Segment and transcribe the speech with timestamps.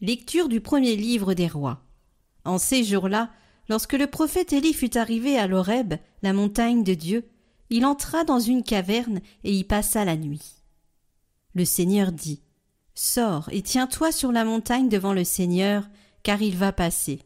[0.00, 1.82] Lecture du premier livre des rois.
[2.44, 3.32] En ces jours-là,
[3.68, 7.28] lorsque le prophète Élie fut arrivé à l'Horeb, la montagne de Dieu,
[7.68, 10.62] il entra dans une caverne et y passa la nuit.
[11.54, 12.40] Le Seigneur dit
[12.94, 15.88] Sors et tiens-toi sur la montagne devant le Seigneur,
[16.22, 17.18] car il va passer.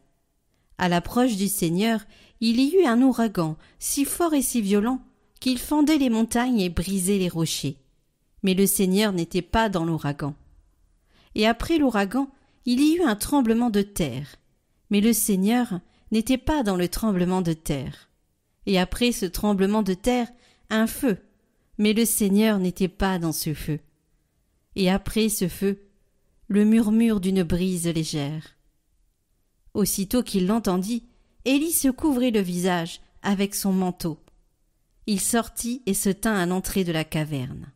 [0.78, 2.00] À l'approche du Seigneur,
[2.41, 5.02] il y eut un ouragan si fort et si violent
[5.41, 7.77] qu'il fendait les montagnes et brisait les rochers.
[8.42, 10.34] Mais le Seigneur n'était pas dans l'ouragan.
[11.34, 12.30] Et après l'ouragan,
[12.64, 14.36] il y eut un tremblement de terre.
[14.91, 18.10] Mais le Seigneur n'était pas dans le tremblement de terre.
[18.66, 20.28] Et après ce tremblement de terre,
[20.70, 21.19] un feu.
[21.78, 23.80] Mais le Seigneur n'était pas dans ce feu.
[24.77, 25.82] Et après ce feu,
[26.48, 28.56] le murmure d'une brise légère.
[29.74, 31.06] Aussitôt qu'il l'entendit,
[31.44, 34.19] Élie se couvrit le visage avec son manteau.
[35.06, 37.72] Il sortit et se tint à l'entrée de la caverne.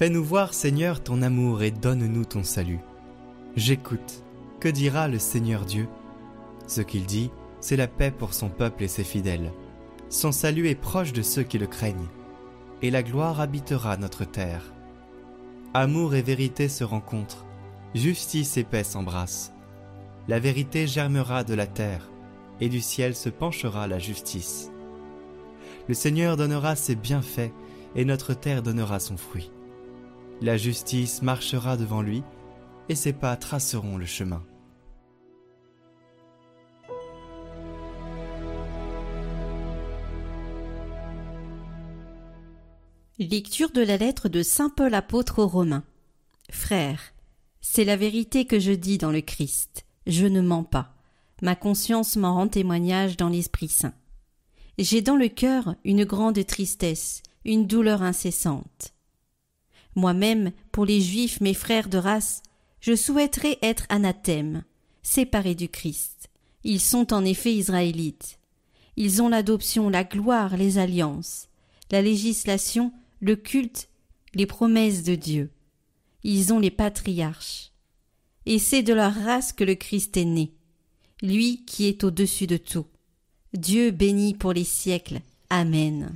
[0.00, 2.78] Fais-nous voir, Seigneur, ton amour et donne-nous ton salut.
[3.54, 4.24] J'écoute.
[4.58, 5.88] Que dira le Seigneur Dieu?
[6.66, 9.52] Ce qu'il dit, c'est la paix pour son peuple et ses fidèles.
[10.08, 12.08] Son salut est proche de ceux qui le craignent,
[12.80, 14.72] et la gloire habitera notre terre.
[15.74, 17.44] Amour et vérité se rencontrent,
[17.94, 19.52] justice et paix s'embrassent.
[20.28, 22.08] La vérité germera de la terre,
[22.62, 24.70] et du ciel se penchera la justice.
[25.88, 27.52] Le Seigneur donnera ses bienfaits,
[27.94, 29.50] et notre terre donnera son fruit.
[30.42, 32.22] La justice marchera devant lui,
[32.88, 34.42] et ses pas traceront le chemin.
[43.18, 45.84] Lecture de la lettre de Saint Paul apôtre aux Romains.
[46.50, 47.12] Frères,
[47.60, 49.84] c'est la vérité que je dis dans le Christ.
[50.06, 50.94] Je ne mens pas.
[51.42, 53.92] Ma conscience m'en rend témoignage dans l'Esprit Saint.
[54.78, 58.94] J'ai dans le cœur une grande tristesse, une douleur incessante.
[60.00, 62.42] Moi-même, pour les Juifs, mes frères de race,
[62.80, 64.64] je souhaiterais être anathème,
[65.02, 66.30] séparé du Christ.
[66.64, 68.38] Ils sont en effet israélites.
[68.96, 71.48] Ils ont l'adoption, la gloire, les alliances,
[71.90, 73.90] la législation, le culte,
[74.34, 75.50] les promesses de Dieu.
[76.24, 77.72] Ils ont les patriarches.
[78.46, 80.54] Et c'est de leur race que le Christ est né,
[81.20, 82.86] lui qui est au-dessus de tout.
[83.52, 85.20] Dieu béni pour les siècles.
[85.50, 86.14] Amen.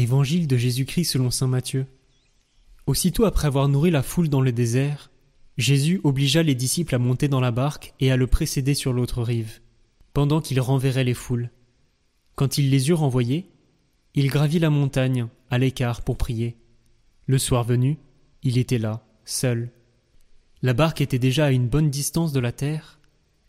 [0.00, 1.84] Évangile de Jésus-Christ selon saint Matthieu.
[2.86, 5.10] Aussitôt après avoir nourri la foule dans le désert,
[5.58, 9.22] Jésus obligea les disciples à monter dans la barque et à le précéder sur l'autre
[9.22, 9.60] rive,
[10.14, 11.50] pendant qu'il renverrait les foules.
[12.34, 13.50] Quand il les eut renvoyés,
[14.14, 16.56] il gravit la montagne, à l'écart, pour prier.
[17.26, 17.98] Le soir venu,
[18.42, 19.70] il était là, seul.
[20.62, 23.00] La barque était déjà à une bonne distance de la terre,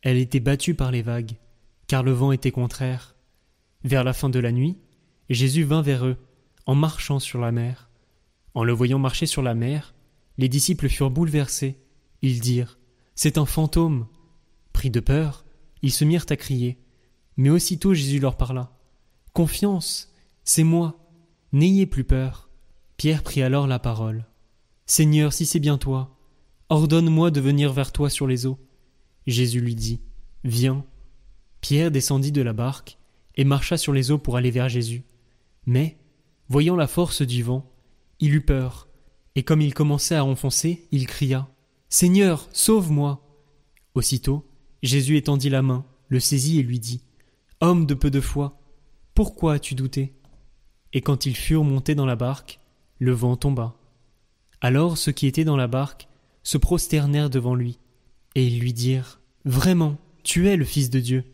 [0.01, 1.38] elle était battue par les vagues,
[1.88, 3.16] car le vent était contraire.
[3.85, 4.75] Vers la fin de la nuit,
[5.29, 6.17] Jésus vint vers eux,
[6.66, 7.89] en marchant sur la mer.
[8.53, 9.94] En le voyant marcher sur la mer,
[10.38, 11.77] les disciples furent bouleversés.
[12.22, 12.77] Ils dirent
[13.16, 14.07] C'est un fantôme.
[14.73, 15.45] Pris de peur,
[15.81, 16.77] ils se mirent à crier.
[17.38, 18.77] Mais aussitôt Jésus leur parla.
[19.33, 20.11] Confiance,
[20.44, 20.99] c'est moi.
[21.53, 22.49] N'ayez plus peur.
[22.97, 24.25] Pierre prit alors la parole.
[24.85, 26.17] Seigneur, si c'est bien toi,
[26.69, 28.59] ordonne-moi de venir vers toi sur les eaux.
[29.28, 30.02] Jésus lui dit
[30.43, 30.85] Viens.
[31.61, 32.97] Pierre descendit de la barque
[33.35, 35.03] et marcha sur les eaux pour aller vers Jésus.
[35.66, 35.97] Mais,
[36.51, 37.65] Voyant la force du vent,
[38.19, 38.89] il eut peur,
[39.35, 41.47] et comme il commençait à enfoncer, il cria
[41.87, 43.25] Seigneur, sauve-moi
[43.95, 44.45] Aussitôt,
[44.83, 47.03] Jésus étendit la main, le saisit et lui dit
[47.61, 48.59] Homme de peu de foi,
[49.13, 50.13] pourquoi as-tu douté?
[50.91, 52.59] Et quand ils furent montés dans la barque,
[52.99, 53.77] le vent tomba.
[54.59, 56.09] Alors ceux qui étaient dans la barque
[56.43, 57.79] se prosternèrent devant lui,
[58.35, 61.30] et ils lui dirent Vraiment, tu es le Fils de Dieu.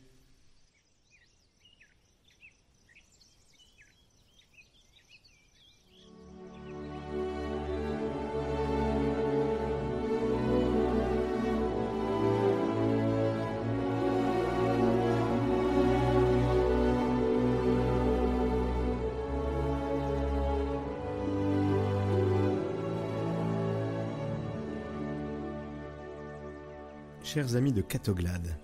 [27.27, 28.57] Chers amis de Catoglade,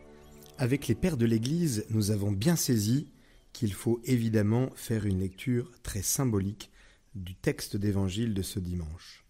[0.57, 3.09] avec les pères de l'Église, nous avons bien saisi
[3.51, 6.71] qu'il faut évidemment faire une lecture très symbolique
[7.13, 9.25] du texte d'évangile de ce dimanche.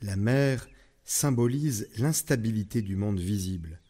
[0.00, 0.68] La mer
[1.04, 3.80] symbolise l'instabilité du monde visible.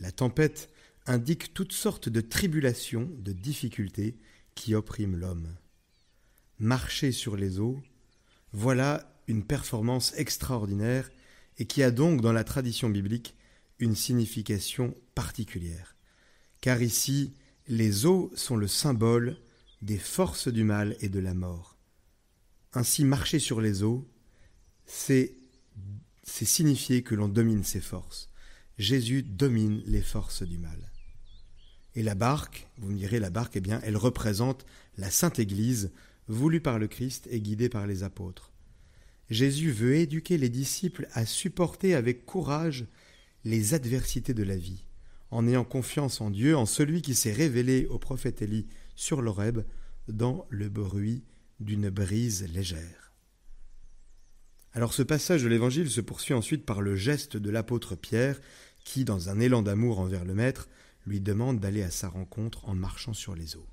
[0.00, 0.68] La tempête
[1.06, 4.16] indique toutes sortes de tribulations, de difficultés
[4.56, 5.54] qui oppriment l'homme.
[6.58, 7.80] Marcher sur les eaux,
[8.52, 11.08] voilà une performance extraordinaire
[11.58, 13.36] et qui a donc dans la tradition biblique
[13.82, 15.96] une signification particulière.
[16.60, 17.34] Car ici,
[17.66, 19.36] les eaux sont le symbole
[19.82, 21.76] des forces du mal et de la mort.
[22.74, 24.08] Ainsi, marcher sur les eaux,
[24.86, 25.34] c'est
[26.24, 28.30] signifier que l'on domine ses forces.
[28.78, 30.92] Jésus domine les forces du mal.
[31.96, 34.64] Et la barque, vous me direz, la barque, eh bien, elle représente
[34.96, 35.90] la Sainte Église,
[36.28, 38.52] voulue par le Christ et guidée par les apôtres.
[39.28, 42.86] Jésus veut éduquer les disciples à supporter avec courage
[43.44, 44.84] les adversités de la vie,
[45.30, 49.60] en ayant confiance en Dieu, en celui qui s'est révélé au prophète Élie sur l'Oreb
[50.08, 51.24] dans le bruit
[51.60, 53.12] d'une brise légère.
[54.74, 58.40] Alors ce passage de l'Évangile se poursuit ensuite par le geste de l'apôtre Pierre,
[58.84, 60.68] qui, dans un élan d'amour envers le Maître,
[61.06, 63.68] lui demande d'aller à sa rencontre en marchant sur les eaux.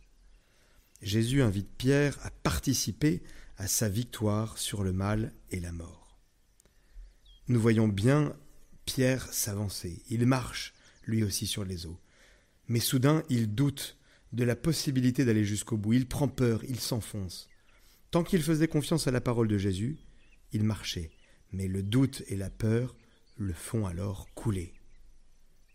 [1.01, 3.23] Jésus invite Pierre à participer
[3.57, 6.19] à sa victoire sur le mal et la mort.
[7.47, 8.35] Nous voyons bien
[8.93, 10.01] Pierre s'avançait.
[10.09, 10.73] Il marche,
[11.05, 11.99] lui aussi, sur les eaux.
[12.67, 13.99] Mais soudain, il doute
[14.33, 15.93] de la possibilité d'aller jusqu'au bout.
[15.93, 17.49] Il prend peur, il s'enfonce.
[18.09, 19.99] Tant qu'il faisait confiance à la parole de Jésus,
[20.53, 21.11] il marchait.
[21.51, 22.95] Mais le doute et la peur
[23.37, 24.73] le font alors couler.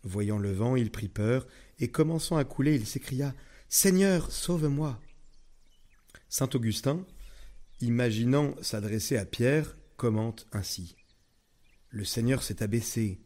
[0.03, 1.47] Voyant le vent, il prit peur,
[1.79, 3.33] et commençant à couler, il s'écria
[3.69, 5.01] Seigneur, sauve-moi.
[6.29, 7.07] Saint Augustin,
[7.81, 10.97] imaginant s'adresser à Pierre, commente ainsi
[11.95, 13.21] le Seigneur s'est abaissé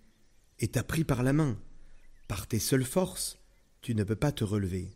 [0.58, 1.58] et t'a pris par la main.
[2.28, 3.38] Par tes seules forces,
[3.80, 4.90] tu ne peux pas te relever.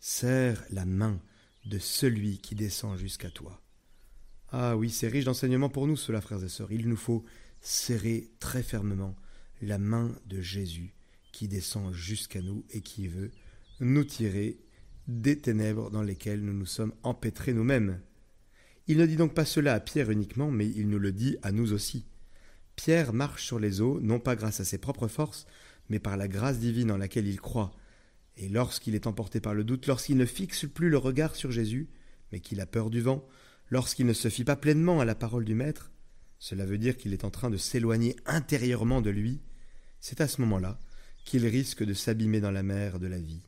[0.00, 1.22] Serre la main
[1.64, 3.62] de celui qui descend jusqu'à toi.
[4.48, 6.72] Ah oui, c'est riche d'enseignements pour nous, cela, frères et sœurs.
[6.72, 7.24] Il nous faut
[7.60, 9.14] serrer très fermement
[9.62, 10.92] la main de Jésus
[11.30, 13.30] qui descend jusqu'à nous et qui veut
[13.78, 14.58] nous tirer
[15.06, 18.00] des ténèbres dans lesquelles nous nous sommes empêtrés nous-mêmes.
[18.88, 21.52] Il ne dit donc pas cela à Pierre uniquement, mais il nous le dit à
[21.52, 22.04] nous aussi.
[22.78, 25.46] Pierre marche sur les eaux, non pas grâce à ses propres forces,
[25.88, 27.72] mais par la grâce divine en laquelle il croit.
[28.36, 31.88] Et lorsqu'il est emporté par le doute, lorsqu'il ne fixe plus le regard sur Jésus,
[32.30, 33.26] mais qu'il a peur du vent,
[33.68, 35.90] lorsqu'il ne se fie pas pleinement à la parole du Maître,
[36.38, 39.40] cela veut dire qu'il est en train de s'éloigner intérieurement de lui,
[39.98, 40.78] c'est à ce moment-là
[41.24, 43.42] qu'il risque de s'abîmer dans la mer de la vie.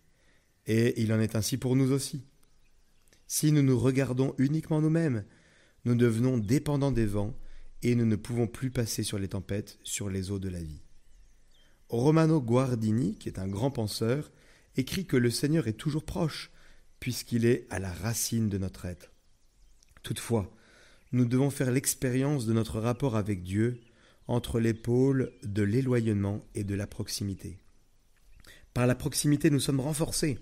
[0.67, 2.25] Et il en est ainsi pour nous aussi.
[3.29, 5.25] Si nous nous regardons uniquement nous-mêmes,
[5.85, 7.37] nous devenons dépendants des vents
[7.82, 10.82] et nous ne pouvons plus passer sur les tempêtes, sur les eaux de la vie.
[11.88, 14.31] Romano Guardini, qui est un grand penseur,
[14.77, 16.50] écrit que le Seigneur est toujours proche,
[17.00, 19.12] puisqu'il est à la racine de notre être.
[20.03, 20.55] Toutefois,
[21.12, 23.81] nous devons faire l'expérience de notre rapport avec Dieu
[24.29, 27.59] entre les pôles de l'éloignement et de la proximité.
[28.73, 30.38] Par la proximité, nous sommes renforcés.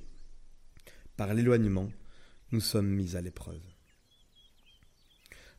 [1.17, 1.91] Par l'éloignement,
[2.53, 3.63] nous sommes mis à l'épreuve.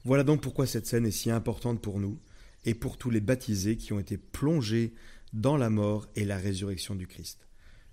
[0.09, 2.19] Voilà donc pourquoi cette scène est si importante pour nous
[2.65, 4.95] et pour tous les baptisés qui ont été plongés
[5.33, 7.47] dans la mort et la résurrection du Christ.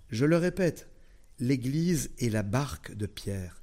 [0.09, 0.89] Je le répète,
[1.37, 3.61] l'Église est la barque de Pierre.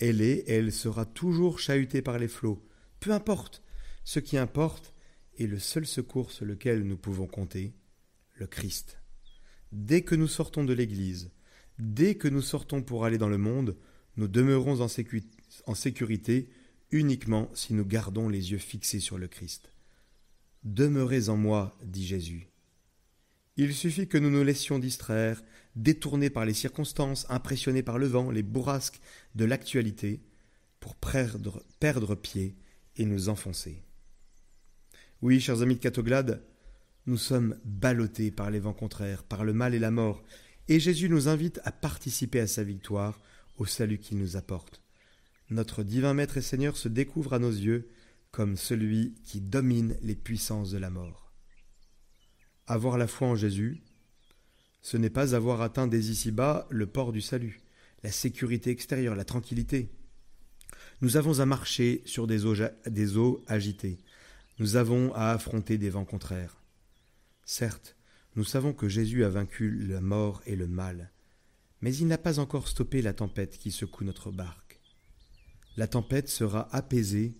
[0.00, 2.62] Elle est et elle sera toujours chahutée par les flots.
[3.00, 3.62] Peu importe.
[4.04, 4.92] Ce qui importe
[5.38, 7.72] est le seul secours sur lequel nous pouvons compter,
[8.34, 8.98] le Christ.
[9.72, 11.30] Dès que nous sortons de l'Église,
[11.78, 13.78] dès que nous sortons pour aller dans le monde,
[14.18, 16.50] nous demeurons en, sécurité
[16.90, 19.72] uniquement si nous gardons les yeux fixés sur le Christ.
[20.64, 22.48] Demeurez en moi, dit Jésus.
[23.56, 25.42] Il suffit que nous nous laissions distraire,
[25.76, 29.00] détournés par les circonstances, impressionnés par le vent, les bourrasques
[29.34, 30.22] de l'actualité,
[30.80, 32.56] pour perdre, pied
[32.96, 33.82] et nous enfoncer.
[35.22, 36.44] Oui, chers amis de Catoglade,
[37.06, 40.22] nous sommes ballottés par les vents contraires, par le mal et la mort,
[40.68, 43.20] et Jésus nous invite à participer à sa victoire,
[43.56, 44.83] au salut qu'il nous apporte
[45.54, 47.88] notre divin Maître et Seigneur se découvre à nos yeux
[48.30, 51.32] comme celui qui domine les puissances de la mort.
[52.66, 53.82] Avoir la foi en Jésus,
[54.82, 57.60] ce n'est pas avoir atteint dès ici-bas le port du salut,
[58.02, 59.88] la sécurité extérieure, la tranquillité.
[61.00, 62.56] Nous avons à marcher sur des eaux,
[62.86, 63.98] des eaux agitées.
[64.58, 66.60] Nous avons à affronter des vents contraires.
[67.44, 67.96] Certes,
[68.34, 71.12] nous savons que Jésus a vaincu la mort et le mal,
[71.80, 74.63] mais il n'a pas encore stoppé la tempête qui secoue notre barque.
[75.76, 77.36] La tempête sera apaisée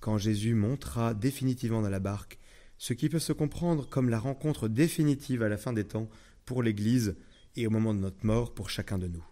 [0.00, 2.38] quand Jésus montera définitivement dans la barque,
[2.78, 6.08] ce qui peut se comprendre comme la rencontre définitive à la fin des temps
[6.44, 7.16] pour l'Église
[7.54, 9.24] et au moment de notre mort pour chacun de nous.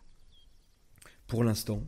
[1.27, 1.85] Pour l'instant,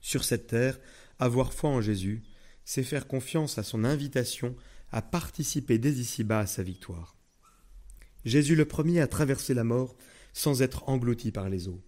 [0.00, 0.78] sur cette terre,
[1.18, 2.22] avoir foi en Jésus,
[2.64, 4.56] c'est faire confiance à son invitation
[4.92, 7.16] à participer dès ici-bas à sa victoire.
[8.24, 9.96] Jésus le premier a traversé la mort
[10.32, 11.82] sans être englouti par les eaux.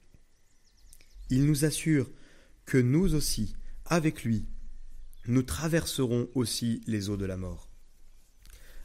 [1.30, 2.10] Il nous assure
[2.64, 3.54] que nous aussi,
[3.86, 4.46] avec lui,
[5.26, 7.70] nous traverserons aussi les eaux de la mort.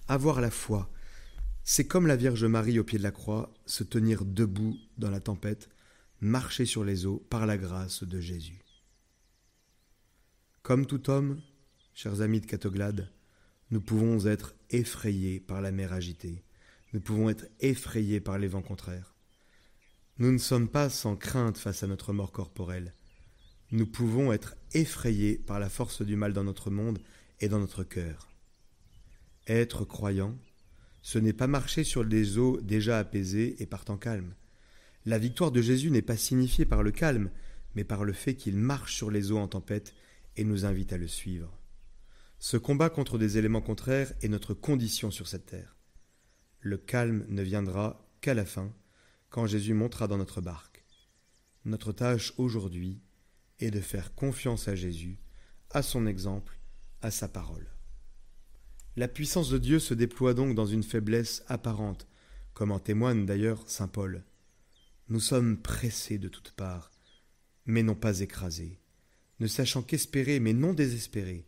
[0.08, 0.92] Avoir la foi,
[1.63, 5.20] c'est comme la Vierge Marie au pied de la croix, se tenir debout dans la
[5.20, 5.70] tempête,
[6.22, 8.63] marcher sur les eaux par la grâce de Jésus.
[10.62, 11.42] Comme tout homme,
[11.94, 13.12] chers amis de Catoglade,
[13.70, 16.44] nous pouvons être effrayés par la mer agitée,
[16.94, 19.16] nous pouvons être effrayés par les vents contraires.
[20.20, 22.94] Nous ne sommes pas sans crainte face à notre mort corporelle.
[23.71, 27.00] Nous pouvons être effrayés par la force du mal dans notre monde
[27.41, 28.29] et dans notre cœur.
[29.45, 30.38] Être croyant,
[31.01, 34.36] ce n'est pas marcher sur des eaux déjà apaisées et partant calmes.
[35.05, 37.29] La victoire de Jésus n'est pas signifiée par le calme,
[37.75, 39.93] mais par le fait qu'il marche sur les eaux en tempête
[40.38, 41.59] et nous invite à le suivre.
[42.39, 45.75] Ce combat contre des éléments contraires est notre condition sur cette terre.
[46.59, 48.74] Le calme ne viendra qu'à la fin,
[49.29, 50.86] quand Jésus montera dans notre barque.
[51.65, 53.01] Notre tâche aujourd'hui
[53.60, 55.18] est de faire confiance à Jésus,
[55.72, 56.58] à son exemple,
[57.02, 57.68] à sa parole.
[58.96, 62.08] La puissance de Dieu se déploie donc dans une faiblesse apparente,
[62.54, 64.24] comme en témoigne d'ailleurs saint Paul.
[65.10, 66.92] Nous sommes pressés de toutes parts,
[67.66, 68.80] mais non pas écrasés,
[69.40, 71.46] ne sachant qu'espérer mais non désespérés,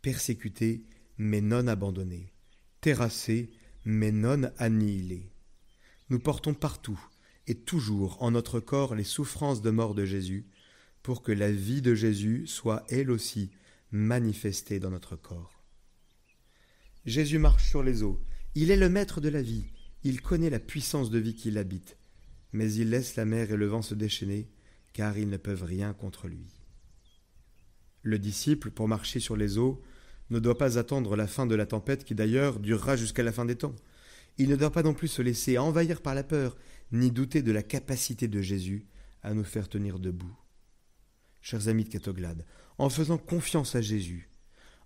[0.00, 0.84] persécutés
[1.18, 2.32] mais non abandonnés,
[2.80, 3.50] terrassés
[3.84, 5.30] mais non annihilés.
[6.08, 7.00] Nous portons partout,
[7.46, 10.46] et toujours en notre corps les souffrances de mort de Jésus,
[11.06, 13.52] pour que la vie de Jésus soit elle aussi
[13.92, 15.62] manifestée dans notre corps.
[17.04, 18.20] Jésus marche sur les eaux,
[18.56, 19.66] il est le maître de la vie,
[20.02, 21.96] il connaît la puissance de vie qui l'habite,
[22.52, 24.50] mais il laisse la mer et le vent se déchaîner,
[24.94, 26.48] car ils ne peuvent rien contre lui.
[28.02, 29.80] Le disciple, pour marcher sur les eaux,
[30.30, 33.44] ne doit pas attendre la fin de la tempête qui d'ailleurs durera jusqu'à la fin
[33.44, 33.76] des temps.
[34.38, 36.56] Il ne doit pas non plus se laisser envahir par la peur,
[36.90, 38.88] ni douter de la capacité de Jésus
[39.22, 40.36] à nous faire tenir debout.
[41.48, 42.44] Chers amis de Catoglade,
[42.76, 44.28] en faisant confiance à Jésus,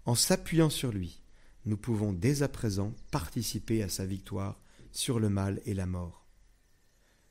[0.05, 1.23] en s'appuyant sur lui,
[1.64, 4.61] nous pouvons dès à présent participer à sa victoire
[4.93, 6.26] sur le mal et la mort.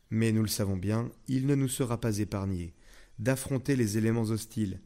[0.10, 2.74] Mais nous le savons bien, il ne nous sera pas épargné
[3.20, 4.82] d'affronter les éléments hostiles.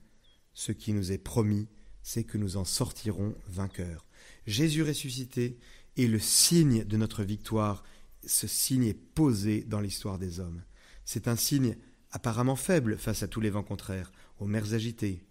[0.54, 1.70] Ce qui nous est promis,
[2.02, 4.06] c'est que nous en sortirons vainqueurs.
[4.46, 5.58] Jésus ressuscité
[5.96, 7.86] est le signe de notre victoire
[8.26, 10.64] ce signe est posé dans l'histoire des hommes.
[11.06, 11.78] C'est un signe
[12.14, 15.26] apparemment faible face à tous les vents contraires, aux mers agitées.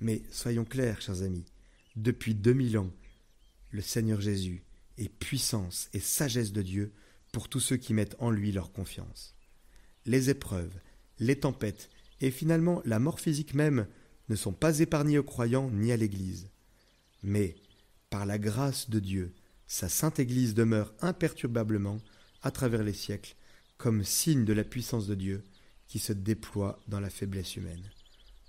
[0.00, 1.46] Mais soyons clairs, chers amis,
[1.96, 2.92] depuis deux mille ans,
[3.70, 4.62] le Seigneur Jésus
[4.98, 6.92] est puissance et sagesse de Dieu
[7.32, 9.34] pour tous ceux qui mettent en lui leur confiance.
[10.04, 10.78] Les épreuves,
[11.18, 11.88] les tempêtes
[12.20, 13.86] et finalement la mort physique même
[14.28, 16.50] ne sont pas épargnés aux croyants ni à l'Église.
[17.22, 17.56] Mais,
[18.10, 19.34] par la grâce de Dieu,
[19.66, 21.98] sa sainte Église demeure imperturbablement
[22.42, 23.36] à travers les siècles
[23.78, 25.42] comme signe de la puissance de Dieu
[25.88, 27.90] qui se déploie dans la faiblesse humaine.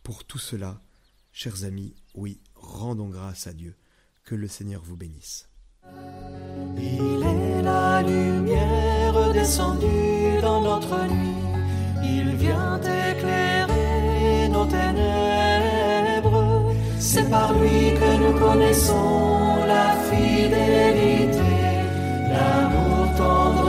[0.04, 0.82] Pour tout cela,
[1.32, 3.76] chers amis, oui, rendons grâce à Dieu.
[4.24, 5.48] Que le Seigneur vous bénisse.
[6.78, 11.36] Il est la lumière descendue dans notre nuit.
[12.04, 16.74] Il vient éclairer nos ténèbres.
[17.00, 21.54] C'est par lui que nous connaissons la fidélité,
[22.32, 23.67] l'amour tendre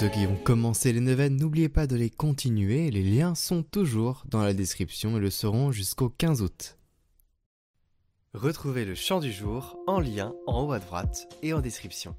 [0.00, 4.22] ceux qui ont commencé les neuvaines, n'oubliez pas de les continuer, les liens sont toujours
[4.24, 6.78] dans la description et le seront jusqu'au 15 août.
[8.32, 12.16] Retrouvez le chant du jour en lien en haut à droite et en description.